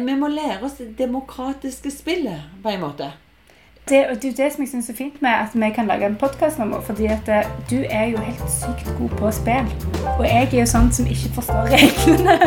vi 0.00 0.14
må 0.16 0.28
lære 0.28 0.62
oss 0.62 0.72
det 0.78 0.98
demokratiske 0.98 1.90
spillet, 1.90 2.40
på 2.62 2.68
en 2.68 2.80
måte. 2.80 3.12
Det, 3.88 4.06
og 4.10 4.22
det 4.22 4.30
er 4.30 4.44
det 4.44 4.52
som 4.52 4.62
jeg 4.62 4.68
synes 4.68 4.88
er 4.90 4.94
fint 4.94 5.22
med 5.22 5.30
at 5.30 5.48
vi 5.54 5.70
kan 5.74 5.86
lage 5.86 6.06
en 6.06 6.16
podkast 6.16 6.58
nå, 6.58 6.80
fordi 6.80 7.06
at 7.06 7.28
eh, 7.28 7.48
du 7.70 7.82
er 7.90 8.04
jo 8.04 8.18
helt 8.18 8.50
sykt 8.50 8.88
god 8.98 9.08
på 9.18 9.30
spill. 9.30 9.68
Og 10.18 10.24
jeg 10.24 10.48
er 10.52 10.58
jo 10.60 10.66
sånn 10.70 10.92
som 10.94 11.06
ikke 11.10 11.34
forstår 11.34 11.68
reglene. 11.74 12.38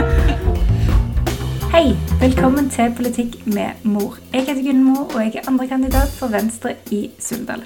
Hei, 1.76 1.92
velkommen 2.24 2.70
til 2.72 2.94
Politikk 2.98 3.38
med 3.46 3.84
mor. 3.84 4.18
Jeg 4.34 4.48
heter 4.48 4.64
Gunnmo, 4.64 5.04
og 5.04 5.20
jeg 5.22 5.36
er 5.36 5.50
andrekandidat 5.52 6.18
for 6.18 6.34
Venstre 6.34 6.78
i 6.90 7.10
Suldal. 7.20 7.66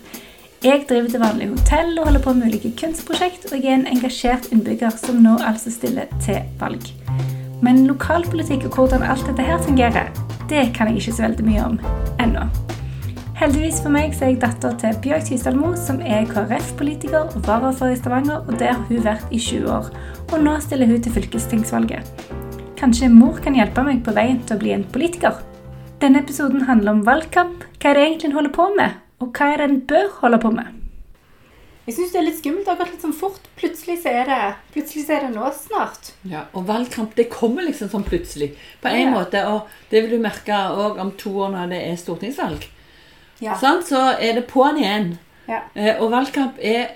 Jeg 0.64 0.88
driver 0.90 1.14
til 1.14 1.24
vanlig 1.24 1.54
hotell 1.54 1.94
og 2.00 2.10
holder 2.10 2.26
på 2.26 2.34
med 2.36 2.50
ulike 2.52 2.74
kunstprosjekt, 2.82 3.52
og 3.54 3.62
jeg 3.62 3.72
er 3.72 3.80
en 3.80 3.92
engasjert 3.94 4.52
innbygger 4.52 4.98
som 4.98 5.22
nå 5.24 5.38
altså 5.40 5.72
stiller 5.72 6.10
til 6.26 6.42
valg. 6.60 6.90
Men 7.66 7.86
lokalpolitikk 7.90 8.70
og 8.70 8.76
hvordan 8.78 9.04
alt 9.04 9.26
dette 9.28 9.44
her 9.44 9.62
fungerer, 9.64 10.10
det 10.50 10.70
kan 10.76 10.88
jeg 10.88 11.02
ikke 11.02 11.16
så 11.18 11.26
veldig 11.28 11.46
mye 11.46 11.66
om 11.66 11.80
ennå. 12.24 12.48
Heldigvis 13.40 13.78
for 13.80 13.94
meg 13.94 14.12
så 14.12 14.26
er 14.26 14.34
jeg 14.34 14.42
datter 14.42 14.74
til 14.82 14.98
Bjørg 15.04 15.28
Tysdalmo, 15.28 15.70
som 15.80 16.02
er 16.04 16.26
KrF-politiker 16.28 17.30
og 17.30 17.46
varaordfører 17.48 17.94
i 17.96 18.00
Stavanger, 18.00 18.42
og 18.44 18.58
der 18.60 18.74
har 18.74 18.82
hun 18.90 19.06
vært 19.06 19.32
i 19.32 19.40
20 19.40 19.70
år. 19.72 19.88
Og 20.34 20.42
nå 20.44 20.58
stiller 20.66 20.92
hun 20.92 21.00
til 21.04 21.16
fylkestingsvalget. 21.16 22.26
Kanskje 22.80 23.12
mor 23.12 23.40
kan 23.44 23.56
hjelpe 23.56 23.84
meg 23.88 24.04
på 24.04 24.16
veien 24.16 24.42
til 24.44 24.58
å 24.58 24.64
bli 24.64 24.76
en 24.76 24.88
politiker? 24.92 25.40
Denne 26.04 26.24
episoden 26.24 26.68
handler 26.68 26.98
om 26.98 27.06
valgkamp, 27.08 27.64
hva 27.80 27.92
er 27.92 28.00
det 28.00 28.06
egentlig 28.10 28.32
en 28.32 28.38
holder 28.40 28.56
på 28.56 28.68
med, 28.76 29.00
og 29.20 29.32
hva 29.36 29.54
er 29.54 29.64
det 29.64 29.70
en 29.70 29.82
bør 29.88 30.14
holde 30.20 30.44
på 30.44 30.52
med? 30.56 30.79
Jeg 31.90 31.96
syns 31.98 32.12
det 32.14 32.20
er 32.22 32.26
litt 32.28 32.38
skummelt. 32.38 32.68
Gått 32.78 32.92
litt 32.94 33.02
sånn 33.02 33.16
fort. 33.18 33.48
Plutselig 33.58 33.96
så 34.04 34.12
er 34.14 34.28
det, 34.30 34.40
plutselig 34.76 35.06
så 35.08 35.16
er 35.16 35.24
det 35.26 35.32
nå 35.34 35.48
snart. 35.58 36.12
Ja, 36.30 36.44
Og 36.54 36.68
valgkamp 36.68 37.16
det 37.18 37.30
kommer 37.34 37.66
liksom 37.66 37.90
sånn 37.90 38.06
plutselig. 38.06 38.52
På 38.84 38.92
en 38.94 39.08
Ja. 39.08 39.12
måte, 39.16 39.42
Og 39.48 39.68
det 39.90 40.04
vil 40.04 40.12
du 40.12 40.20
merke 40.20 40.54
òg 40.54 41.00
om 41.02 41.12
to 41.18 41.32
år 41.32 41.50
når 41.56 41.70
det 41.70 41.82
er 41.88 41.96
stortingsvalg. 41.98 42.68
Ja. 43.42 43.56
Sånn, 43.56 43.82
Så 43.84 43.98
er 44.20 44.34
det 44.36 44.48
på'n 44.48 44.78
igjen. 44.78 45.18
Ja. 45.48 45.62
Eh, 45.76 45.98
Og 46.00 46.12
valgkamp 46.12 46.60
er 46.62 46.92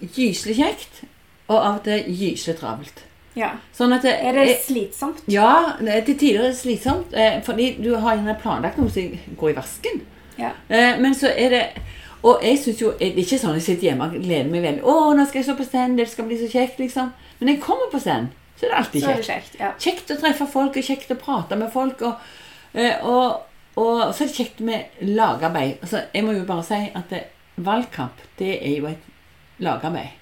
gyselig 0.00 0.56
kjekt, 0.56 1.02
og 1.48 1.56
av 1.58 1.74
og 1.76 1.84
til 1.84 2.04
gyselig 2.06 2.58
travelt. 2.60 3.02
ja. 3.34 3.50
Sånn 3.74 3.92
at 3.92 4.02
det, 4.02 4.14
Er 4.22 4.32
det 4.34 4.60
slitsomt? 4.62 5.22
Ja, 5.26 5.72
til 5.80 6.14
tider 6.16 6.40
er 6.44 6.48
det 6.52 6.56
slitsomt. 6.56 7.12
eh, 7.12 7.40
Fordi 7.42 7.82
du 7.82 7.96
har 7.96 8.16
gjerne 8.16 8.40
planlagt 8.40 8.78
noe 8.78 8.88
som 8.90 9.18
går 9.36 9.50
i 9.50 9.54
vasken. 9.54 10.00
Ja. 10.38 10.50
Eh, 10.70 10.96
Men 11.00 11.12
så 11.14 11.26
er 11.36 11.48
det 11.50 11.66
Og 12.22 12.42
jeg 12.42 12.58
synes 12.58 12.80
jo 12.82 12.90
Det 12.98 13.06
er 13.12 13.20
ikke 13.22 13.38
sånn 13.38 13.54
jeg 13.54 13.62
sitter 13.62 13.90
hjemme 13.90 14.08
og 14.08 14.16
gleder 14.18 14.50
meg 14.50 14.62
veldig. 14.62 14.82
'Å, 14.82 15.14
nå 15.14 15.26
skal 15.26 15.38
jeg 15.38 15.48
stå 15.48 15.56
på 15.58 15.68
stand, 15.68 15.98
det 15.98 16.08
skal 16.10 16.26
bli 16.26 16.38
så 16.40 16.50
kjekt', 16.50 16.78
liksom. 16.82 17.12
Men 17.38 17.46
når 17.46 17.54
jeg 17.54 17.62
kommer 17.62 17.90
på 17.92 18.00
stand, 18.02 18.28
så 18.56 18.66
er 18.66 18.70
det 18.70 18.78
alltid 18.78 19.02
er 19.02 19.06
det 19.06 19.24
kjekt. 19.24 19.28
kjekt. 19.28 19.60
Ja. 19.60 19.72
Kjekt 19.78 20.10
å 20.10 20.20
treffe 20.20 20.46
folk, 20.50 20.76
og 20.76 20.82
kjekt 20.82 21.12
å 21.14 21.18
prate 21.20 21.56
med 21.56 21.72
folk. 21.72 22.02
Og, 22.02 22.14
eh, 22.74 23.06
og, 23.06 23.42
og 23.76 24.14
så 24.14 24.24
er 24.24 24.30
det 24.32 24.34
kjekt 24.34 24.60
med 24.60 24.98
lagarbeid. 25.00 25.78
Altså, 25.80 26.02
jeg 26.14 26.24
må 26.24 26.34
jo 26.34 26.44
bare 26.48 26.66
si 26.66 26.80
at 26.94 27.14
det, 27.14 27.24
valgkamp, 27.56 28.18
det 28.38 28.58
er 28.58 28.76
jo 28.78 28.90
et 28.90 29.06
lagarbeid. 29.62 30.18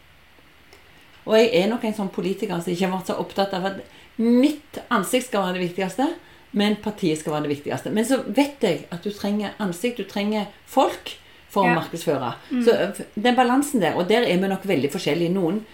Og 1.26 1.34
jeg 1.38 1.50
er 1.58 1.68
nok 1.68 1.84
en 1.84 1.96
sånn 1.96 2.12
politiker 2.14 2.60
som 2.60 2.72
ikke 2.72 2.86
har 2.86 2.98
vært 2.98 3.10
så 3.10 3.18
opptatt 3.18 3.54
av 3.56 3.64
at 3.72 3.80
mitt 4.20 4.78
ansikt 4.94 5.30
skal 5.30 5.42
være 5.42 5.58
det 5.58 5.68
viktigste, 5.70 6.06
men 6.56 6.76
partiet 6.80 7.20
skal 7.20 7.34
være 7.34 7.48
det 7.48 7.56
viktigste. 7.56 7.92
Men 7.92 8.06
så 8.08 8.20
vet 8.26 8.62
jeg 8.62 8.84
at 8.94 9.04
du 9.04 9.10
trenger 9.12 9.56
ansikt, 9.58 9.98
du 9.98 10.08
trenger 10.08 10.46
folk 10.70 11.16
for 11.56 11.64
Ja. 11.66 11.72
å 11.72 11.80
markedsføre. 11.80 12.32
Så 12.66 12.76
den 13.16 13.36
balansen 13.40 13.80
der, 13.82 13.96
og 13.96 14.06
der 14.12 14.22
er 14.28 14.36
vi 14.44 14.48
nok 14.52 14.64
veldig 14.68 14.92
forskjellige. 14.92 15.32
Noen 15.34 15.64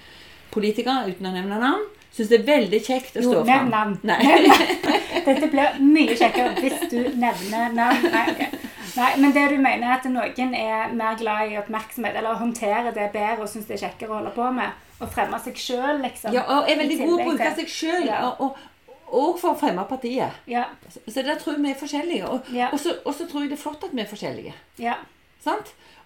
politikere, 0.54 1.08
uten 1.10 1.26
å 1.28 1.32
nevne 1.34 1.58
navn, 1.60 1.84
syns 2.12 2.28
det 2.32 2.40
er 2.40 2.48
veldig 2.48 2.80
kjekt 2.86 3.16
å 3.18 3.22
Jo, 3.24 3.30
stå 3.32 3.44
nevn 3.48 3.70
fram. 3.70 3.70
navn. 3.70 4.00
Nei. 4.02 4.18
Dette 5.26 5.48
blir 5.52 5.78
mye 5.80 6.16
kjekkere 6.18 6.56
hvis 6.60 6.82
du 6.90 6.98
nevner 7.22 7.72
navn. 7.76 8.08
Nei. 8.12 8.48
Nei, 8.92 9.10
men 9.22 9.32
det 9.32 9.46
du 9.48 9.56
mener 9.56 9.86
er 9.88 9.94
at 9.94 10.04
noen 10.12 10.54
er 10.58 10.90
mer 10.92 11.14
glad 11.16 11.48
i 11.48 11.56
oppmerksomhet, 11.56 12.14
eller 12.20 12.34
håndterer 12.36 12.92
det 12.92 13.06
bedre 13.14 13.40
og 13.46 13.48
syns 13.48 13.64
det 13.70 13.78
er 13.78 13.86
kjekkere 13.86 14.10
å 14.12 14.18
holde 14.18 14.32
på 14.36 14.50
med, 14.52 14.74
og 15.00 15.08
fremme 15.14 15.38
seg 15.40 15.56
sjøl, 15.56 16.02
liksom. 16.04 16.34
Ja, 16.36 16.42
og 16.44 16.68
er 16.68 16.76
veldig 16.82 16.98
god 17.00 17.14
å 17.14 17.24
bruke 17.30 17.54
seg 17.56 17.70
sjøl, 17.72 18.04
Ja. 18.10 18.18
og, 18.38 19.38
for 19.40 19.54
å 19.54 19.58
fremme 19.62 19.86
partiet. 19.88 20.36
Ja, 20.46 20.66
Så 21.08 21.22
der 21.24 21.36
tror 21.40 21.54
jeg 21.56 21.62
vi 21.64 21.70
er 21.72 21.80
forskjellige. 21.80 22.28
Og, 22.28 22.52
Ja. 22.52 22.68
og, 22.72 22.78
så, 22.80 22.92
og 23.06 23.14
så 23.14 23.24
tror 23.30 23.40
jeg 23.46 23.50
det 23.50 23.58
er 23.58 23.62
flott 23.62 23.84
at 23.88 23.94
vi 23.96 24.00
er 24.04 24.10
forskjellige. 24.12 24.52
ja? 24.78 24.94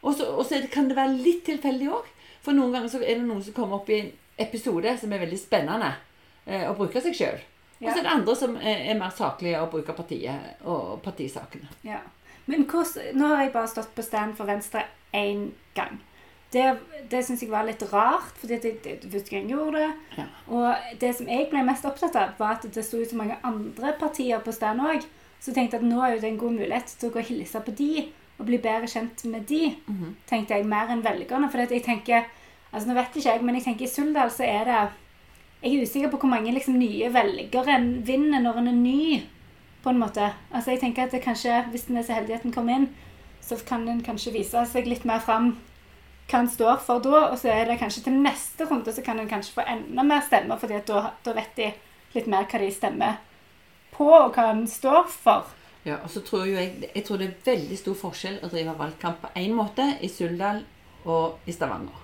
Og 0.06 0.14
så 0.16 0.60
kan 0.72 0.88
det 0.88 0.96
være 0.98 1.18
litt 1.18 1.44
tilfeldig 1.48 1.90
òg. 1.92 2.12
For 2.44 2.56
noen 2.56 2.74
ganger 2.74 2.92
så 2.92 3.02
er 3.02 3.18
det 3.18 3.26
noen 3.26 3.42
som 3.42 3.56
kommer 3.56 3.80
opp 3.80 3.90
i 3.90 4.00
en 4.00 4.10
episode 4.38 4.92
som 5.00 5.12
er 5.12 5.24
veldig 5.24 5.38
spennende 5.40 5.94
eh, 6.44 6.66
å 6.68 6.76
bruke 6.78 7.02
seg 7.02 7.16
sjøl. 7.16 7.40
Og 7.80 7.88
så 7.90 7.98
er 7.98 8.04
det 8.06 8.12
andre 8.12 8.36
som 8.38 8.54
er, 8.56 8.84
er 8.92 8.98
mer 8.98 9.12
saklige 9.12 9.60
og 9.60 9.72
bruker 9.74 9.96
partiet 9.96 10.62
og 10.64 11.00
partisakene. 11.04 11.68
ja. 11.86 12.04
Men 12.46 12.62
hvordan, 12.70 13.16
nå 13.18 13.26
har 13.32 13.40
jeg 13.42 13.50
bare 13.56 13.68
stått 13.72 13.88
på 13.96 14.04
stand 14.06 14.36
for 14.38 14.46
Venstre 14.46 14.84
én 15.18 15.48
gang. 15.74 15.96
Det, 16.54 16.62
det 17.10 17.24
syns 17.26 17.40
jeg 17.42 17.50
var 17.50 17.66
litt 17.66 17.82
rart, 17.90 18.36
fordi 18.38 18.60
det, 18.62 18.72
det 18.86 19.10
første 19.10 19.32
gang 19.32 19.48
jeg 19.50 19.56
gjorde 19.56 19.80
det. 19.82 20.20
Ja. 20.20 20.26
Og 20.54 21.00
det 21.00 21.10
som 21.18 21.26
jeg 21.26 21.48
ble 21.50 21.64
mest 21.66 21.88
opptatt 21.88 22.14
av, 22.20 22.36
var 22.38 22.54
at 22.54 22.68
det 22.70 22.84
sto 22.86 23.00
så 23.02 23.18
mange 23.18 23.40
andre 23.42 23.96
partier 23.98 24.38
på 24.46 24.54
stand 24.54 24.84
òg. 24.86 25.02
Så 25.40 25.50
jeg 25.50 25.58
tenkte 25.58 25.80
at 25.80 25.88
nå 25.88 25.98
er 26.06 26.20
det 26.20 26.30
en 26.30 26.38
god 26.38 26.54
mulighet 26.54 26.94
til 26.94 27.10
å 27.10 27.16
gå 27.16 27.20
og 27.24 27.32
hilse 27.32 27.64
på 27.66 27.74
de, 27.82 28.06
og 28.38 28.46
bli 28.46 28.58
bedre 28.58 28.88
kjent 28.90 29.24
med 29.24 29.46
de. 29.48 29.76
tenkte 30.28 30.54
jeg, 30.54 30.66
mer 30.66 30.90
enn 30.92 31.04
velgerne. 31.04 31.48
For 31.50 31.58
jeg 31.58 31.82
tenker, 31.84 32.26
altså 32.72 32.88
nå 32.88 32.94
vet 32.94 33.16
ikke 33.16 33.30
jeg, 33.30 33.42
men 33.42 33.54
jeg 33.54 33.64
tenker 33.64 33.86
i 33.86 33.88
Suldal 33.88 34.30
så 34.30 34.44
er 34.44 34.64
det 34.64 34.84
Jeg 35.62 35.78
er 35.78 35.82
usikker 35.82 36.10
på 36.10 36.18
hvor 36.20 36.28
mange 36.28 36.52
liksom, 36.52 36.76
nye 36.78 37.08
velgere 37.12 37.72
en 37.74 38.06
vinner 38.06 38.40
når 38.40 38.58
en 38.58 38.68
er 38.68 38.76
ny, 38.76 39.22
på 39.82 39.90
en 39.90 39.98
måte. 39.98 40.32
Altså 40.52 40.70
jeg 40.70 40.80
tenker 40.80 41.04
at 41.04 41.12
det 41.12 41.22
kanskje, 41.22 41.64
Hvis 41.70 41.88
en 41.88 41.96
er 41.96 42.02
så 42.02 42.12
heldig 42.12 42.34
at 42.34 42.44
en 42.44 42.52
kommer 42.52 42.74
inn, 42.74 42.88
så 43.40 43.56
kan 43.66 43.88
en 43.88 44.02
kanskje 44.02 44.32
vise 44.32 44.66
seg 44.66 44.86
litt 44.86 45.04
mer 45.04 45.20
fram 45.22 45.56
hva 46.26 46.40
en 46.42 46.48
står 46.50 46.80
for 46.82 47.02
da, 47.02 47.28
og 47.30 47.38
så 47.38 47.52
er 47.54 47.68
det 47.68 47.78
kanskje 47.78 48.02
til 48.06 48.16
neste 48.18 48.66
runde 48.66 48.92
så 48.92 49.02
kan 49.06 49.20
en 49.22 49.28
kanskje 49.30 49.54
få 49.54 49.66
enda 49.70 50.02
mer 50.02 50.24
stemmer, 50.26 50.58
fordi 50.58 50.74
at 50.80 50.88
da, 50.90 51.12
da 51.22 51.34
vet 51.36 51.52
de 51.56 51.68
litt 52.16 52.26
mer 52.26 52.48
hva 52.50 52.58
de 52.58 52.70
stemmer 52.74 53.20
på, 53.94 54.08
og 54.10 54.34
hva 54.34 54.50
en 54.50 54.66
står 54.66 55.06
for. 55.12 55.52
Ja, 55.86 56.00
og 56.02 56.10
så 56.10 56.20
tror 56.26 56.48
jeg, 56.50 56.72
jeg 56.82 57.04
tror 57.06 57.20
det 57.20 57.28
er 57.28 57.44
veldig 57.46 57.76
stor 57.78 57.94
forskjell 58.00 58.40
å 58.42 58.50
drive 58.50 58.74
valgkamp 58.74 59.20
på 59.22 59.28
én 59.38 59.52
måte 59.54 59.84
i 60.02 60.10
Suldal 60.10 60.64
og 61.06 61.46
i 61.46 61.54
Stavanger. 61.54 62.00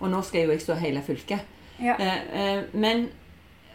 Og 0.00 0.10
nå 0.10 0.22
skal 0.26 0.48
jo 0.48 0.54
jeg 0.54 0.64
stå 0.64 0.74
hele 0.80 1.02
fylket. 1.06 1.44
Ja. 1.78 1.94
Eh, 1.94 2.24
eh, 2.40 2.64
men, 2.74 3.06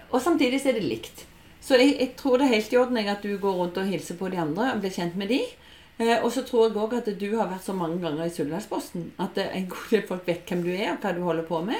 og 0.09 0.19
samtidig 0.23 0.59
så 0.59 0.73
er 0.73 0.79
det 0.79 0.89
likt. 0.89 1.23
Så 1.63 1.79
jeg, 1.79 1.95
jeg 2.00 2.13
tror 2.19 2.39
det 2.39 2.50
er 2.50 2.57
helt 2.57 2.73
i 2.73 2.79
orden 2.81 3.00
at 3.00 3.23
du 3.23 3.31
går 3.39 3.55
rundt 3.61 3.79
og 3.79 3.88
hilser 3.88 4.19
på 4.19 4.27
de 4.31 4.41
andre 4.44 4.73
og 4.73 4.83
blir 4.83 4.94
kjent 4.95 5.16
med 5.19 5.31
de. 5.31 5.39
Eh, 6.00 6.17
og 6.17 6.33
så 6.35 6.44
tror 6.47 6.67
jeg 6.67 6.75
òg 6.79 6.97
at 7.00 7.07
du 7.19 7.29
har 7.38 7.47
vært 7.47 7.63
så 7.63 7.75
mange 7.75 8.01
ganger 8.03 8.27
i 8.27 8.33
Suldalsposten 8.35 9.13
at 9.23 9.39
eh, 9.39 9.56
en 9.56 9.69
god 9.71 9.95
del 9.95 10.03
folk 10.11 10.27
vet 10.27 10.44
hvem 10.51 10.66
du 10.67 10.73
er 10.73 10.94
og 10.94 11.03
hva 11.03 11.16
du 11.16 11.23
holder 11.23 11.47
på 11.47 11.61
med. 11.67 11.79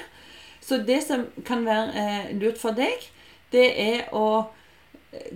Så 0.64 0.80
det 0.88 1.02
som 1.04 1.28
kan 1.48 1.68
være 1.68 2.36
lurt 2.40 2.60
for 2.62 2.76
deg, 2.78 3.04
det 3.52 3.68
er 3.84 4.12
å 4.16 4.48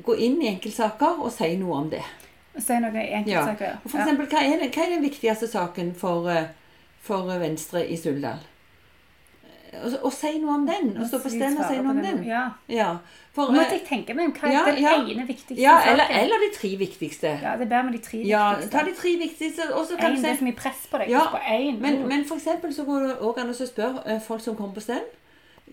gå 0.06 0.16
inn 0.22 0.42
i 0.44 0.48
enkeltsaker 0.54 1.22
og 1.24 1.32
si 1.34 1.56
noe 1.58 1.80
om 1.82 1.90
det. 1.90 2.04
Si 2.62 2.76
noe 2.80 2.94
i 3.02 3.14
enkeltsaker. 3.18 3.66
ja. 3.66 3.78
For 3.90 3.98
eksempel, 4.04 4.28
hva 4.30 4.44
er, 4.46 4.68
hva 4.70 4.84
er 4.86 4.92
den 4.98 5.02
viktigste 5.06 5.48
saken 5.50 5.94
for, 5.98 6.28
eh, 6.30 6.52
for 7.02 7.26
Venstre 7.42 7.82
i 7.90 7.98
Suldal? 7.98 8.44
Eh, 9.74 9.80
Og, 9.86 9.96
og 10.06 10.14
si 10.14 10.36
noe 10.38 10.54
om 10.60 10.68
den. 10.68 10.92
Og 11.02 11.08
stå 11.10 11.18
på 11.24 11.32
stedet 11.34 11.58
og 11.58 11.66
si 11.66 11.80
noe 11.82 11.96
om 11.96 12.02
den. 12.06 12.20
Ja. 12.30 12.44
Ja, 12.70 12.92
for, 13.34 13.50
Nå 13.50 13.58
måtte 13.58 13.74
eh, 13.74 13.80
jeg 13.80 13.88
tenke 13.88 14.14
meg 14.14 14.30
om 14.30 14.36
hva 14.38 14.52
er 14.52 14.54
ja, 14.54 14.62
den 14.70 14.84
ja. 14.84 14.92
ene 15.02 15.26
viktigste 15.26 15.58
ja 15.58 15.80
eller, 15.90 16.06
saken. 16.06 16.20
eller 16.22 16.44
de 16.46 16.50
tre 16.60 16.72
viktigste. 16.78 17.32
Ja, 17.42 17.56
det 17.58 17.66
er 17.66 17.72
bedre 17.74 17.84
med 17.90 17.94
de 17.98 18.04
tre 18.06 18.20
Ja, 18.30 18.44
viktigste. 18.54 18.78
ta 18.78 18.86
de 18.86 18.94
tre 19.02 19.16
viktigste, 19.24 19.68
og 19.74 19.88
så 19.90 19.98
kan 19.98 20.12
En, 20.12 20.16
du 20.18 20.22
det 20.22 20.30
er 20.30 20.38
så 20.38 20.46
mye 20.52 20.60
press 20.62 20.86
på 20.92 21.02
deg. 21.02 21.10
Ja, 21.10 21.26
på 21.34 21.42
en. 21.42 21.82
men, 21.82 22.08
men 22.08 22.26
for 22.30 22.38
eksempel 22.38 22.74
så 22.78 22.86
går 22.86 23.08
det 23.08 23.18
òg 23.26 23.42
an 23.42 23.50
å 23.50 23.58
spørre 23.58 24.20
folk 24.22 24.46
som 24.46 24.56
kommer 24.56 24.78
på 24.78 24.86
stand 24.86 25.10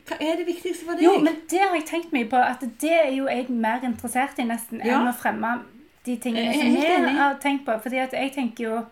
Hva 0.07 0.17
er 0.21 0.37
det 0.41 0.47
viktigste 0.47 0.85
for 0.87 0.99
deg? 0.99 1.05
jo, 1.05 1.19
men 1.23 1.37
det 1.51 1.61
har 1.61 1.75
jeg 1.77 1.85
tenkt 1.87 2.13
mye 2.13 2.29
på. 2.31 2.37
At 2.37 2.63
det 2.81 2.93
er 2.93 3.11
jo 3.15 3.27
jeg 3.29 3.51
mer 3.51 3.85
interessert 3.87 4.39
i 4.39 4.47
nesten 4.49 4.81
Ja. 4.85 4.99
enn 5.01 5.09
å 5.11 5.15
fremme 5.15 5.61
de 6.07 6.17
tingene 6.17 6.53
som 6.55 6.73
vi 7.07 7.17
har 7.19 7.37
tenkt 7.43 7.67
på. 7.67 7.77
Fordi 7.83 7.97
at 8.03 8.13
jeg 8.13 8.33
tenker 8.33 8.65
jo 8.65 8.85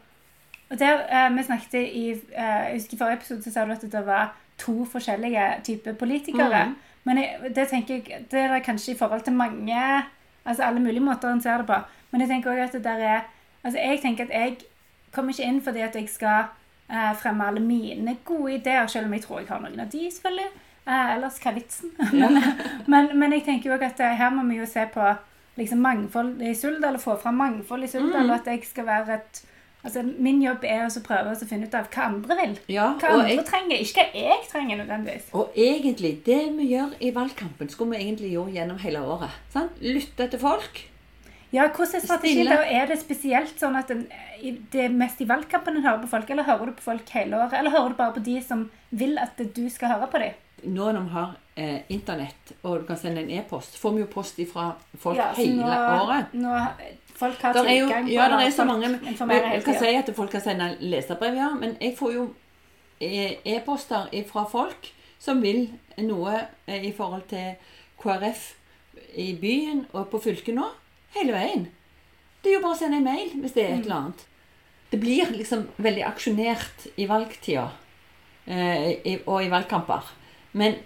Og 0.70 0.78
der 0.78 0.98
eh, 1.08 1.30
vi 1.32 1.42
snakket 1.42 1.74
i 1.74 2.10
eh, 2.12 2.64
Jeg 2.68 2.74
husker 2.74 2.94
i 2.94 2.98
forrige 2.98 3.16
episode 3.16 3.42
så 3.42 3.50
sa 3.52 3.64
du 3.64 3.72
at 3.72 3.86
det 3.92 4.06
var 4.06 4.34
to 4.58 4.84
forskjellige 4.84 5.46
typer 5.64 5.92
politikere. 5.94 6.64
Mm. 6.66 6.74
Men 7.04 7.18
jeg, 7.18 7.54
det 7.56 7.68
tenker 7.68 7.94
jeg 7.94 8.26
Det 8.30 8.40
er 8.40 8.58
kanskje 8.60 8.92
i 8.92 8.98
forhold 8.98 9.20
til 9.24 9.32
mange 9.32 10.04
Altså 10.44 10.62
alle 10.62 10.80
mulige 10.80 11.00
måter 11.00 11.32
en 11.32 11.40
ser 11.40 11.56
det 11.56 11.66
på. 11.66 11.74
Men 12.10 12.20
jeg 12.20 12.28
tenker 12.28 12.50
også 12.50 12.62
at 12.62 12.72
det 12.72 12.84
der 12.84 12.98
er 13.16 13.20
Altså 13.64 13.78
jeg 13.78 14.00
tenker 14.02 14.24
at 14.24 14.30
jeg 14.30 14.56
kommer 15.12 15.32
ikke 15.32 15.48
inn 15.48 15.62
fordi 15.62 15.80
at 15.80 15.94
jeg 15.94 16.08
skal 16.08 16.44
eh, 16.90 17.12
fremme 17.20 17.46
alle 17.46 17.60
mine 17.60 18.16
gode 18.24 18.54
ideer, 18.58 18.86
selv 18.86 19.06
om 19.06 19.12
jeg 19.12 19.22
tror 19.26 19.40
jeg 19.40 19.48
har 19.48 19.60
noen 19.60 19.80
av 19.80 19.90
de, 19.92 20.04
selvfølgelig. 20.10 20.50
Eh, 20.88 21.14
ellers 21.16 21.38
hva 21.42 21.50
er 21.50 21.58
vitsen? 21.60 21.90
men, 22.20 22.38
men, 22.86 23.10
men 23.18 23.32
jeg 23.36 23.44
tenker 23.44 23.70
jo 23.70 23.76
at 23.80 24.00
eh, 24.00 24.16
her 24.16 24.30
må 24.30 24.46
vi 24.48 24.56
jo 24.62 24.66
se 24.66 24.86
på 24.94 25.04
liksom 25.58 25.78
mangfold 25.82 26.40
i 26.42 26.54
Suldal, 26.54 26.94
og 26.94 27.02
få 27.02 27.16
fram 27.20 27.34
mangfold 27.44 27.84
i 27.84 27.90
Suldal, 27.90 28.24
Mm. 28.24 28.30
og 28.30 28.34
at 28.40 28.46
jeg 28.46 28.64
skal 28.64 28.86
være 28.86 29.14
et 29.20 29.44
Altså, 29.84 30.02
Min 30.02 30.40
jobb 30.42 30.64
er 30.66 30.80
å 30.88 31.00
prøve 31.06 31.30
å 31.32 31.46
finne 31.46 31.68
ut 31.68 31.74
av 31.78 31.86
hva 31.94 32.08
andre 32.08 32.34
vil. 32.40 32.54
Ja, 32.74 32.88
Hva 32.98 33.12
andre 33.14 33.28
jeg, 33.30 33.44
trenger, 33.46 33.78
ikke 33.78 34.02
hva 34.10 34.22
jeg 34.24 34.48
trenger 34.50 34.80
nødvendigvis. 34.80 35.28
og 35.32 35.52
egentlig, 35.56 36.10
det 36.26 36.40
vi 36.56 36.66
gjør 36.72 36.96
i 37.00 37.12
valgkampen, 37.14 37.70
skulle 37.70 37.94
vi 37.94 38.02
egentlig 38.02 38.32
gjøre 38.32 38.56
gjennom 38.56 38.80
hele 38.82 38.98
året. 39.06 39.36
Sant? 39.54 39.78
Lytte 39.80 40.26
til 40.32 40.40
folk. 40.42 40.80
Ja, 41.50 41.64
hvordan 41.72 41.96
er 41.96 42.04
strategien 42.04 42.50
da? 42.50 42.58
Er 42.60 42.90
det 42.90 42.98
spesielt 43.00 43.60
sånn 43.60 43.76
at 43.78 43.88
den, 43.88 44.04
det 44.72 44.82
er 44.84 44.92
mest 44.92 45.20
i 45.24 45.28
valgkampen 45.28 45.78
en 45.78 45.86
hører 45.86 46.02
på 46.02 46.10
folk, 46.10 46.30
eller 46.30 46.44
hører 46.44 46.68
du 46.68 46.76
på 46.76 46.84
folk 46.90 47.12
hele 47.16 47.38
året? 47.38 47.56
Eller 47.56 47.72
hører 47.72 47.94
du 47.94 47.98
bare 48.00 48.16
på 48.18 48.24
de 48.26 48.36
som 48.44 48.66
vil 48.90 49.16
at 49.22 49.40
du 49.56 49.64
skal 49.72 49.94
høre 49.94 50.10
på 50.12 50.20
dem? 50.20 50.36
Nå 50.68 50.90
når 50.92 51.06
vi 51.06 51.14
har 51.14 51.34
eh, 51.54 51.78
internett, 51.94 52.52
og 52.62 52.80
du 52.80 52.86
kan 52.88 52.98
sende 53.00 53.22
en 53.22 53.30
e-post, 53.38 53.78
får 53.78 53.94
vi 53.94 54.02
jo 54.02 54.08
post 54.12 54.40
fra 54.50 54.72
folk 54.98 55.16
Ja, 55.16 55.30
hele 55.38 55.62
nå, 55.62 55.78
året. 56.02 56.34
Nå, 56.34 56.56
folk 57.16 57.40
har 57.46 57.56
Der 57.56 57.70
er 57.70 57.78
jo, 57.78 57.86
tilgang 57.86 58.10
på 58.10 58.12
ja, 58.12 58.28
det 58.34 58.46
er 58.46 58.54
så 58.56 58.66
mange 58.68 58.90
men, 58.92 59.06
Jeg 59.08 59.64
kan 59.64 59.80
si 59.80 59.94
at 60.02 60.12
folk 60.16 60.34
kan 60.34 60.44
sende 60.44 60.68
leserbrev, 60.80 61.38
ja, 61.38 61.48
men 61.54 61.76
jeg 61.80 61.94
får 61.98 62.12
jo 62.12 62.26
eh, 63.00 63.38
e-poster 63.54 64.10
fra 64.28 64.44
folk 64.50 64.92
som 65.18 65.40
vil 65.42 65.68
noe 66.02 66.34
eh, 66.66 66.84
i 66.90 66.92
forhold 66.92 67.24
til 67.30 67.54
KrF 68.02 68.44
i 69.18 69.32
byen 69.40 69.86
og 69.92 70.10
på 70.12 70.20
fylket 70.22 70.58
nå. 70.58 70.66
Hele 71.16 71.32
veien. 71.32 71.66
Det 72.42 72.50
er 72.52 72.58
jo 72.58 72.62
bare 72.64 72.76
å 72.76 72.78
sende 72.78 72.98
en 73.00 73.04
mail 73.08 73.32
hvis 73.42 73.54
det 73.56 73.64
er 73.64 73.74
et 73.78 73.84
eller 73.86 73.96
annet. 73.96 74.24
Det 74.90 75.00
blir 75.02 75.32
liksom 75.36 75.66
veldig 75.84 76.04
aksjonert 76.08 76.86
i 76.96 77.06
valgtida 77.10 77.66
eh, 78.46 79.18
og 79.26 79.42
i 79.44 79.50
valgkamper. 79.52 80.06
Men 80.56 80.78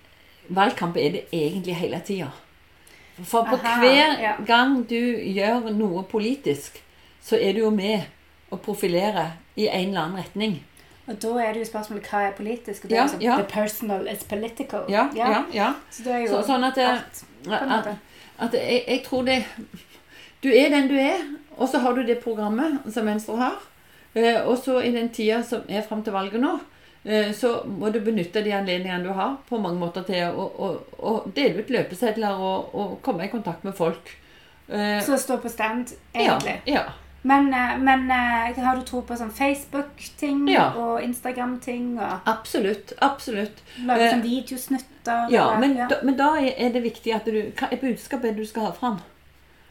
valgkamp 0.51 0.97
er 0.99 1.13
det 1.19 1.25
egentlig 1.33 1.77
hele 1.79 2.01
tida. 2.07 2.31
For 3.23 3.45
på 3.47 3.59
Aha, 3.61 3.77
hver 3.83 4.17
ja. 4.23 4.33
gang 4.49 4.81
du 4.89 4.97
gjør 4.99 5.69
noe 5.77 6.03
politisk, 6.11 6.81
så 7.23 7.37
er 7.39 7.53
du 7.55 7.61
jo 7.67 7.71
med 7.71 8.09
å 8.53 8.59
profilere 8.59 9.29
i 9.55 9.69
en 9.69 9.91
eller 9.93 10.01
annen 10.07 10.23
retning. 10.25 10.57
Og 11.07 11.19
da 11.23 11.33
er 11.43 11.53
det 11.55 11.63
jo 11.65 11.69
spørsmålet 11.69 12.09
hva 12.09 12.25
er 12.29 12.35
politisk, 12.39 12.85
og 12.85 12.91
det 12.91 12.97
Ja, 12.97 13.03
er 13.03 13.09
liksom 13.11 13.23
ja. 13.23 13.37
the 13.39 13.47
personal 13.53 14.09
is 14.09 14.25
political. 14.25 14.85
Ja, 14.91 15.09
ja, 15.15 15.45
ja. 15.53 15.71
Så 15.91 16.03
det 16.07 16.13
er 16.15 16.21
jo 16.25 16.29
Så, 16.35 16.43
sånn 16.49 16.65
at, 16.67 16.75
det- 16.75 16.89
alt, 16.89 17.23
måte. 17.47 17.97
at 18.39 18.53
jeg, 18.55 18.85
jeg 18.89 19.03
tror 19.05 19.23
det 19.29 19.39
Du 20.43 20.49
er 20.51 20.71
den 20.75 20.89
du 20.91 20.97
er, 20.99 21.23
og 21.57 21.69
så 21.71 21.79
har 21.85 21.95
du 21.95 22.03
det 22.07 22.21
programmet 22.25 22.81
som 22.93 23.07
Venstre 23.07 23.37
har. 23.39 23.59
Eh, 24.15 24.41
og 24.45 24.57
så 24.59 24.81
i 24.85 24.91
den 24.93 25.09
tida 25.15 25.43
som 25.47 25.63
er 25.69 25.85
fram 25.87 26.03
til 26.05 26.13
valget 26.13 26.41
nå, 26.43 26.57
eh, 27.05 27.31
så 27.37 27.63
må 27.67 27.93
du 27.95 28.01
benytte 28.05 28.43
de 28.45 28.53
anledningene 28.53 29.05
du 29.07 29.13
har 29.17 29.37
på 29.49 29.61
mange 29.63 29.79
måter 29.81 30.05
til 30.09 30.27
å, 30.35 30.49
å, 30.67 30.73
å 30.99 31.13
dele 31.37 31.63
ut 31.63 31.71
løpesedler 31.73 32.43
og, 32.43 32.75
og 32.75 32.99
komme 33.07 33.29
i 33.29 33.31
kontakt 33.33 33.65
med 33.65 33.77
folk. 33.79 34.11
Eh, 34.69 34.99
Så 35.05 35.17
stå 35.21 35.39
på 35.41 35.49
stand, 35.53 35.95
egentlig. 36.15 36.59
Ja, 36.67 36.83
ja. 36.83 36.85
Men, 37.23 37.53
men 37.85 38.09
har 38.11 38.75
du 38.75 38.83
tro 38.83 39.05
på 39.07 39.15
sånn 39.15 39.31
Facebook-ting 39.31 40.41
Ja. 40.51 40.73
og 40.75 41.05
Instagram-ting 41.07 41.93
Absolutt. 42.27 42.93
Absolutt. 42.99 43.63
lage 43.87 44.09
sånn 44.11 44.25
videosnutter? 44.27 45.31
Ja, 45.31 45.45
men, 45.63 45.77
ja. 45.79 45.87
Da, 45.87 46.01
men 46.03 46.17
da 46.19 46.33
er 46.43 46.73
det 46.75 46.83
viktig 46.83 47.15
at 47.15 47.31
du 47.31 47.39
Hva 47.55 47.69
er 47.71 47.79
budskapet 47.79 48.35
du 48.35 48.43
skal 48.45 48.67
ha 48.67 48.73
fram? 48.75 48.99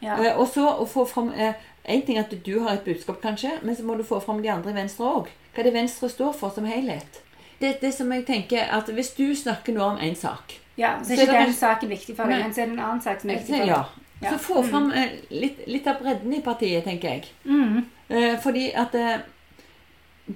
Ja. 0.02 0.16
Eh, 0.18 0.38
og 0.38 0.48
så 0.50 0.66
å 0.66 0.86
få 0.88 1.06
fram 1.08 1.30
eh, 1.32 1.54
En 1.82 2.02
ting 2.06 2.18
er 2.18 2.26
at 2.26 2.34
du 2.46 2.60
har 2.62 2.76
et 2.76 2.84
budskap, 2.86 3.18
kanskje, 3.22 3.56
men 3.62 3.74
så 3.74 3.82
må 3.82 3.96
du 3.98 4.04
få 4.06 4.20
fram 4.22 4.38
de 4.42 4.50
andre 4.52 4.70
i 4.70 4.76
Venstre 4.76 5.02
òg. 5.02 5.30
Hva 5.54 5.64
det 5.66 5.72
Venstre 5.74 6.06
står 6.10 6.36
for 6.38 6.54
som 6.54 6.68
helhet. 6.70 7.18
Det, 7.58 7.72
det 7.80 7.90
som 7.94 8.10
jeg 8.14 8.22
tenker 8.26 8.70
at 8.70 8.90
Hvis 8.90 9.12
du 9.18 9.34
snakker 9.34 9.74
nå 9.74 9.82
om 9.82 9.98
én 10.02 10.14
sak 10.18 10.58
ja, 10.76 10.96
så 11.02 11.12
så 11.12 11.12
er 11.12 11.16
er 11.16 11.22
ikke 11.22 11.44
den 11.46 11.54
saken 11.54 11.90
viktig 11.90 12.16
for 12.16 12.30
deg, 12.30 12.44
men 12.46 12.54
så 12.54 12.62
er 12.62 12.70
det 12.70 12.72
en 12.72 12.84
annen 12.86 13.02
sak 13.02 13.20
som 13.20 13.30
er 13.30 13.40
viktig 13.40 13.58
for 13.58 13.68
ja, 13.68 13.82
deg. 14.22 14.30
Så 14.30 14.38
få 14.38 14.62
fram 14.62 14.92
eh, 14.96 15.18
litt, 15.30 15.64
litt 15.66 15.86
av 15.90 15.98
bredden 16.00 16.32
i 16.32 16.40
partiet, 16.44 16.84
tenker 16.86 17.08
jeg. 17.08 17.28
Mm. 17.44 17.82
Eh, 18.08 18.38
fordi 18.42 18.68
at 18.78 18.94
eh, 18.94 19.26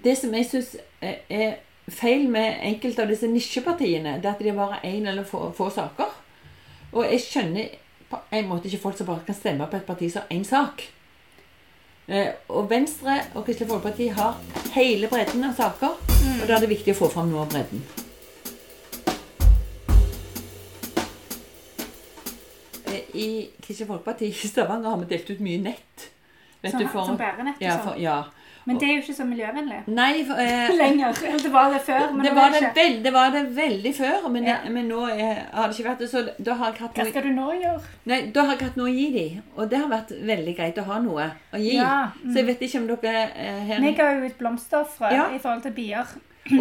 det 0.05 0.17
som 0.19 0.35
jeg 0.35 0.49
syns 0.51 0.75
er 1.01 1.57
feil 1.87 2.27
med 2.31 2.59
enkelte 2.67 3.05
av 3.05 3.11
disse 3.13 3.31
nisjepartiene, 3.31 4.19
det 4.21 4.29
er 4.29 4.35
at 4.35 4.43
de 4.43 4.55
bare 4.57 4.77
har 4.77 4.87
én 4.89 5.07
eller 5.09 5.25
få, 5.25 5.49
få 5.57 5.71
saker. 5.71 6.15
Og 6.93 7.05
jeg 7.07 7.23
skjønner 7.23 7.77
på 8.11 8.19
en 8.31 8.49
måte 8.49 8.69
ikke 8.69 8.83
folk 8.83 8.99
som 8.99 9.09
bare 9.09 9.25
kan 9.27 9.35
stemme 9.35 9.67
på 9.71 9.77
et 9.77 9.87
parti 9.87 10.11
som 10.13 10.23
én 10.31 10.45
sak. 10.47 10.85
Eh, 12.07 12.29
og 12.49 12.71
Venstre 12.71 13.17
og 13.35 13.45
Kristelig 13.45 13.69
Folkeparti 13.69 14.07
har 14.15 14.37
hele 14.77 15.09
bredden 15.11 15.45
av 15.49 15.57
saker, 15.59 15.97
og 15.97 16.45
da 16.47 16.55
er 16.55 16.63
det 16.63 16.71
viktig 16.71 16.95
å 16.95 17.01
få 17.01 17.09
fram 17.11 17.33
noe 17.33 17.43
av 17.43 17.51
bredden. 17.51 17.83
Eh, 22.87 23.03
I 23.11 23.29
Kristelig 23.59 23.89
Folkeparti 23.91 24.31
i 24.31 24.51
Stavanger 24.53 24.93
har 24.95 25.03
vi 25.03 25.11
delt 25.17 25.35
ut 25.35 25.43
mye 25.43 25.65
nett. 25.67 26.11
Vet 26.63 26.77
Som, 26.77 26.81
du, 26.81 26.89
for, 26.93 27.11
som 27.11 27.19
bærenett 27.19 27.59
ja, 27.61 27.75
sånn. 27.75 27.89
for, 27.91 27.99
ja. 28.01 28.21
Men 28.67 28.79
det 28.81 28.89
er 28.89 28.95
jo 28.97 29.03
ikke 29.05 29.15
så 29.15 29.25
miljøvennlig. 29.25 29.77
Nei, 29.95 30.25
for, 30.27 30.35
eh, 30.43 30.71
Lenger. 30.83 31.13
Det 31.43 31.53
var 31.53 31.71
det 31.71 31.81
før, 31.87 32.07
men 32.13 32.25
det, 32.27 32.33
nå 32.33 32.41
var 32.41 32.51
det, 32.51 32.63
ikke. 32.63 32.75
veld, 32.81 32.97
det 33.05 33.13
var 33.15 33.31
det 33.31 33.43
veldig 33.57 33.93
før, 33.95 34.29
men, 34.35 34.45
Ja. 34.51 34.57
men 34.69 34.89
nå 34.91 35.05
er, 35.07 35.43
har 35.55 35.69
det 35.69 35.79
ikke 35.79 35.89
vært 35.91 35.99
det. 36.03 36.11
Så 36.11 36.25
da 36.43 36.55
har 36.55 36.73
jeg 36.73 36.81
hatt 36.83 36.95
Hva 36.99 37.05
noe, 37.05 37.11
skal 37.13 37.23
du 37.23 37.33
nå 37.37 37.49
gjøre? 37.63 37.81
nei, 38.11 38.21
da 38.35 38.45
har 38.49 38.57
jeg 38.57 38.67
hatt 38.69 38.77
noe 38.77 38.91
å 38.91 38.95
gi 38.97 39.09
dem. 39.15 39.43
Og 39.57 39.71
det 39.71 39.79
har 39.79 39.89
vært 39.89 40.11
veldig 40.33 40.57
greit 40.59 40.79
å 40.79 40.85
ha 40.91 40.99
noe 41.01 41.31
å 41.55 41.59
gi. 41.63 41.77
Ja, 41.77 42.11
mm. 42.23 42.33
Så 42.33 42.37
jeg 42.43 42.47
vet 42.47 42.61
ikke 42.69 42.79
om 42.83 42.87
dere 42.91 43.31
eh, 43.37 43.61
her 43.71 43.81
Vi 43.87 43.93
ga 44.03 44.11
jo 44.17 44.25
ut 44.27 44.39
blomsterfrø 44.39 45.13
Ja. 45.15 45.29
i 45.31 45.39
forhold 45.39 45.63
til 45.63 45.73
bier. 45.73 46.07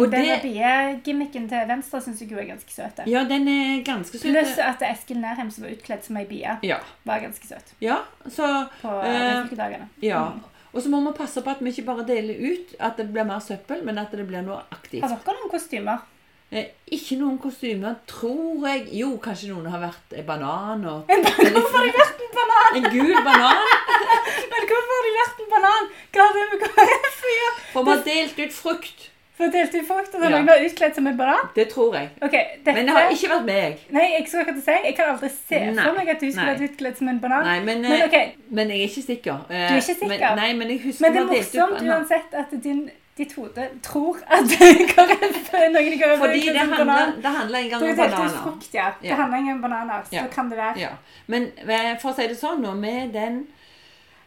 Og 0.00 0.10
Den 0.10 0.24
det- 0.26 0.42
biegimmicken 0.42 1.48
til 1.48 1.68
Venstre 1.68 2.00
syns 2.02 2.18
jeg 2.20 2.30
jo 2.32 2.38
er 2.38 2.48
ganske 2.48 2.72
søt. 2.74 3.02
Ja, 3.06 3.22
den 3.24 3.46
er 3.48 3.82
ganske 3.86 4.18
søt. 4.18 4.32
Pluss 4.32 4.58
at 4.58 4.82
Eskil 4.82 5.20
Nærheim, 5.22 5.50
som 5.54 5.62
var 5.64 5.70
utkledd 5.76 6.02
som 6.04 6.16
ei 6.16 6.24
bie, 6.24 6.56
Ja. 6.62 6.78
var 7.04 7.20
ganske 7.20 7.46
søt 7.46 7.72
ja, 7.80 7.98
så 8.28 8.68
på 8.82 8.94
Eh, 9.04 9.46
Ja, 9.56 9.68
Ja. 10.02 10.32
Og 10.76 10.82
så 10.84 10.90
må 10.92 11.00
vi 11.06 11.14
passe 11.16 11.40
på 11.40 11.48
at 11.48 11.62
vi 11.64 11.72
ikke 11.72 11.86
bare 11.86 12.04
deler 12.04 12.36
ut 12.36 12.74
at 12.84 12.98
det 13.00 13.08
blir 13.08 13.24
mer 13.24 13.40
søppel, 13.40 13.80
men 13.86 13.96
at 13.98 14.12
det 14.12 14.26
blir 14.28 14.44
noe 14.44 14.60
aktivt. 14.74 15.00
Har 15.06 15.14
dere 15.16 15.38
noen 15.38 15.52
kostymer? 15.54 16.04
Eh, 16.52 16.68
ikke 16.92 17.16
noen 17.18 17.38
kostymer, 17.42 17.96
tror 18.06 18.66
jeg. 18.68 18.84
Jo, 19.00 19.14
kanskje 19.22 19.48
noen 19.54 19.70
har 19.72 19.80
vært 19.82 20.12
en 20.20 20.26
banan 20.28 20.84
og 20.86 21.08
Hvorfor 21.08 21.80
har 21.80 21.88
de 21.88 21.94
vært 21.96 22.22
en 22.26 22.36
banan? 22.36 22.76
En 22.76 22.88
gul 22.92 23.16
banan. 23.24 23.64
Men 24.52 24.68
hvorfor 24.70 24.92
har 24.92 25.08
de 25.08 25.14
vært 25.16 25.42
en 25.46 25.50
banan? 25.56 25.90
Hva 26.12 26.28
har 26.28 26.36
det 26.36 26.46
med 26.52 26.64
KrF 26.68 27.24
å 27.24 27.34
gjøre? 27.38 27.56
For 27.72 27.88
vi 27.88 27.94
har 27.94 28.04
delt 28.12 28.42
ut 28.44 28.56
frukt. 28.60 29.08
For 29.36 29.50
delt 29.52 29.74
i 29.76 29.82
frukt, 29.84 30.14
og 30.14 30.20
så 30.22 30.28
Ja. 30.30 30.30
noen 30.38 30.46
var 30.48 30.62
utkledd 30.64 30.94
som 30.96 31.06
en 31.06 31.16
banan? 31.16 31.48
Det 31.54 31.68
tror 31.68 31.94
jeg. 31.94 32.08
Okay, 32.22 32.44
dette... 32.64 32.72
Men 32.74 32.86
det 32.86 32.94
har 32.96 33.10
ikke 33.12 33.28
vært 33.34 33.44
meg. 33.44 33.78
Nei, 33.92 34.04
jeg 34.16 34.28
skal 34.28 34.40
akkurat 34.46 34.62
si, 34.64 34.76
jeg 34.86 34.94
kan 34.96 35.10
aldri 35.12 35.28
se 35.28 35.58
Nei, 35.66 35.82
for 35.84 35.92
meg 35.98 36.08
at 36.14 36.20
du 36.20 36.30
skulle 36.32 36.52
vært 36.54 36.70
utkledd 36.70 36.96
som 36.96 37.08
en 37.12 37.18
banan. 37.20 37.44
Nei, 37.44 37.58
men, 37.66 37.82
Men 37.84 38.04
okay. 38.06 38.30
men 38.48 38.70
jeg 38.72 38.80
er 38.80 38.88
ikke 38.88 39.02
sikker. 39.10 39.42
Eh, 39.50 39.66
Du 39.68 39.74
er 39.74 39.82
ikke 39.82 39.82
sikker? 40.00 40.08
Men, 40.08 40.36
nei, 40.40 40.52
men 40.62 40.70
jeg 40.72 40.80
husker 40.86 41.04
Men 41.04 41.12
det 41.12 41.20
er 41.20 41.26
morsomt 41.34 41.76
opp... 41.76 41.90
uansett 41.92 42.38
at 42.42 42.54
din, 42.64 42.80
ditt 43.18 43.32
hode 43.36 43.68
tror 43.82 44.16
at 44.38 44.56
KrF 44.94 45.52
noen 45.72 45.92
i 45.92 45.98
KrF 46.00 46.18
Fordi 46.24 46.40
det 46.48 46.56
handler, 46.56 47.12
det 47.22 47.32
handler 47.36 47.58
en 47.58 47.70
gang 47.70 47.82
om 47.82 47.96
bananer. 47.96 48.40
frukt, 48.42 48.72
ja. 48.74 48.88
Det 49.02 49.10
handler 49.10 49.22
handler 49.22 49.38
ikke 49.44 49.52
om 49.58 49.62
bananer, 49.68 50.02
så 50.08 50.16
Ja. 50.16 50.24
kan 50.32 50.48
det 50.50 50.56
være. 50.58 50.80
Ja. 50.80 50.88
Men 51.26 51.50
eh, 51.68 51.92
for 52.00 52.10
å 52.12 52.16
si 52.16 52.26
det 52.32 52.36
sånn, 52.40 52.64
nå 52.64 52.72
med 52.74 53.12
den 53.12 53.46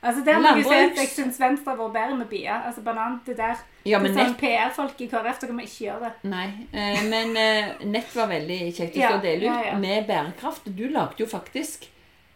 Altså, 0.01 0.21
der 0.23 0.39
må 0.39 0.53
vi 0.55 0.63
si 0.63 0.73
at 0.79 0.95
jeg 0.95 1.07
syns 1.11 1.39
Venstre 1.41 1.73
har 1.73 1.77
vært 1.81 1.93
bedre 1.97 2.17
med 2.17 2.27
bier. 2.31 2.61
Altså, 2.69 2.81
banan, 2.85 3.17
det 3.25 3.35
der 3.37 3.57
Ja, 3.85 3.99
men 3.99 4.13
det 4.15 4.21
er 4.21 4.29
sånn 4.29 4.37
PR-folk 4.39 5.01
i 5.01 5.07
KrF, 5.11 5.39
dere 5.41 5.55
må 5.57 5.65
ikke 5.65 5.85
gjøre 5.89 5.99
det. 6.05 6.11
Nei. 6.31 6.45
Eh, 6.71 7.01
men 7.09 7.35
eh, 7.37 7.73
nett 7.85 8.15
var 8.15 8.27
veldig 8.31 8.59
kjekt 8.77 8.95
å 8.95 9.01
Ja, 9.01 9.17
dele 9.17 9.43
ut. 9.43 9.49
ja, 9.49 9.61
ja. 9.71 9.77
Med 9.77 10.07
bærekraft. 10.07 10.69
Du 10.75 10.85
lagde 10.87 11.19
jo 11.23 11.27
faktisk 11.27 11.89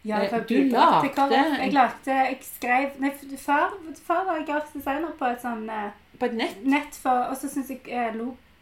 Ja, 0.04 0.18
Eh, 0.20 0.40
du 0.46 0.68
lagde. 0.68 1.38
Jeg 1.62 1.72
lagde, 1.72 2.12
jeg 2.28 2.38
skrev 2.44 2.98
Nei, 3.00 3.10
far, 3.40 3.70
far 4.04 4.24
var 4.26 4.42
grafisk 4.44 4.74
designer 4.76 5.14
på 5.18 5.24
et 5.32 5.40
sånn 5.40 5.64
eh, 5.70 5.90
på 6.20 6.26
et 6.26 6.34
nett. 6.34 6.58
nett 6.64 6.94
for 7.00 7.30
Og 7.30 7.36
så 7.40 7.48
syns 7.48 7.70
jeg, 7.72 7.80
eh, 7.88 8.12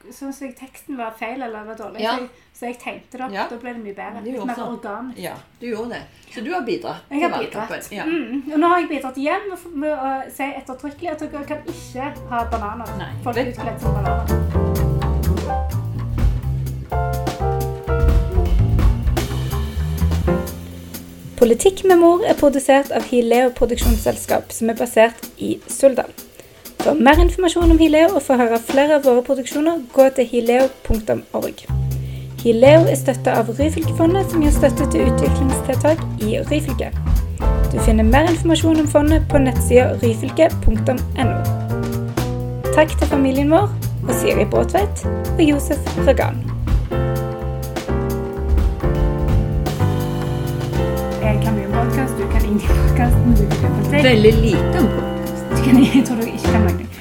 lo- 0.05 0.13
så 0.13 0.19
synes 0.19 0.41
jeg 0.41 0.55
teksten 0.57 0.97
var 0.99 1.15
feil 1.19 1.43
eller 1.43 1.65
var 1.65 1.75
dårlig, 1.79 2.01
Ja. 2.01 2.15
så, 2.17 2.21
jeg, 2.21 2.29
så 2.55 2.67
jeg 2.67 2.79
tenkte 2.79 3.19
det 3.19 3.25
opp. 3.27 3.33
Ja. 3.33 3.47
Da 3.51 3.57
ble 3.57 3.73
det 3.75 3.83
mye 3.85 3.95
bedre. 3.95 4.23
Litt 4.25 4.35
mer 4.35 4.53
organ. 4.53 4.69
organisk. 4.79 5.19
Ja, 5.23 5.35
du 5.61 5.67
gjorde 5.67 5.91
det. 5.91 6.03
Så 6.35 6.41
du 6.45 6.53
har 6.53 6.63
bidratt 6.67 7.03
Jeg 7.11 7.21
til 7.21 7.31
har 7.31 7.39
bidratt. 7.43 7.93
Ja. 7.93 8.05
Mm. 8.05 8.53
Og 8.53 8.59
nå 8.59 8.67
har 8.69 8.79
jeg 8.81 8.89
bidratt 8.89 9.17
igjen 9.19 9.49
med, 9.51 9.59
med 9.75 9.93
å 9.99 10.31
si 10.31 10.43
ettertrykkelig 10.43 11.11
at 11.11 11.19
dere 11.21 11.45
kan 11.45 11.59
ikke 11.67 12.13
ha 12.31 12.45
bananer. 12.51 12.97
Nei. 12.99 13.13
Folk 13.23 13.37
Vet- 13.37 13.55
utkledd 13.55 13.81
som 13.81 13.95
bananer. 13.95 15.43
Politikk 21.39 21.83
med 21.91 21.99
mor 21.99 22.23
er 22.29 22.37
produsert 22.39 22.93
av 22.95 23.07
Hileo 23.11 23.51
produksjonsselskap, 23.57 24.53
som 24.55 24.71
er 24.71 24.79
basert 24.79 25.25
i 25.43 25.57
Suldal. 25.71 26.13
For 26.83 26.95
mer 26.95 27.21
informasjon 27.23 27.71
om 27.71 27.79
Hileo 27.79 28.17
og 28.17 28.23
for 28.27 28.35
å 28.35 28.43
høre 28.43 28.59
flere 28.59 28.97
av 28.99 29.05
våre 29.07 29.23
produksjoner, 29.23 29.85
gå 29.95 30.09
til 30.17 30.27
hileo.org. 30.27 31.61
Hileo 32.43 32.89
er 32.91 32.99
støtta 32.99 33.37
av 33.39 33.53
Ryfylkefondet, 33.55 34.33
som 34.33 34.43
gir 34.43 34.51
støtte 34.57 34.89
til 34.91 35.07
utviklingstiltak 35.13 36.03
i 36.27 36.41
Ryfylke. 36.51 36.91
Du 37.71 37.79
finner 37.87 38.03
mer 38.03 38.27
informasjon 38.33 38.83
om 38.83 38.89
fondet 38.91 39.29
på 39.31 39.39
nettsida 39.45 39.93
ryfylke.no. 40.03 41.29
Takk 42.73 42.97
til 42.99 43.13
familien 43.13 43.55
vår 43.55 43.71
og 44.09 44.13
Siri 44.19 44.49
Bråtveit 44.51 45.05
og 45.07 45.45
Josef 45.47 45.87
Ragan. 46.03 46.43
Jeg 51.23 51.39
kan 51.47 51.55
mye 51.55 51.71
om 51.71 51.79
podkast, 51.79 52.19
du 52.19 52.27
kan 52.35 52.45
ingen 52.51 52.61
podkast. 52.75 53.97
Veldig 54.03 54.37
lite 54.43 54.77
om 54.83 54.91
podkast. 54.91 55.12
Jeg 55.67 56.05
tror 56.07 56.17
du 56.17 56.23
ikke 56.23 56.39
kan 56.43 56.61
noe. 56.61 56.92